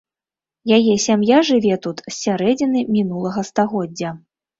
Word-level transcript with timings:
Яе 0.77 0.93
сям'я 1.07 1.37
жыве 1.49 1.75
тут 1.83 1.97
з 2.07 2.13
сярэдзіны 2.23 2.79
мінулага 2.95 3.45
стагоддзя. 3.51 4.09